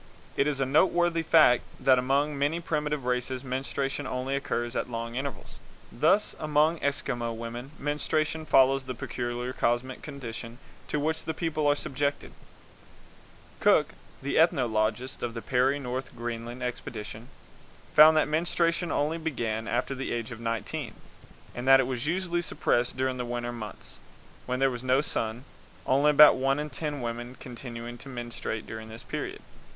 [0.35, 5.13] It is a noteworthy fact that among many primitive races menstruation only occurs at long
[5.13, 5.59] intervals.
[5.91, 11.75] Thus among Eskimo women menstruation follows the peculiar cosmic conditions to which the people are
[11.75, 12.33] subjected;
[13.59, 13.93] Cook,
[14.23, 17.27] the ethnologist of the Peary North Greenland expedition,
[17.93, 20.95] found that menstruation only began after the age of nineteen,
[21.53, 23.99] and that it was usually suppressed during the winter months,
[24.47, 25.43] when there is no sun,
[25.85, 29.43] only about one in ten women continuing to menstruate during this period.